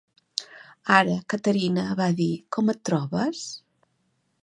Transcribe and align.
"Ara, 0.95 1.17
Catherine", 1.35 1.85
va 2.01 2.09
dir, 2.23 2.31
"com 2.57 2.75
et 2.77 2.85
trobes?" 2.91 3.47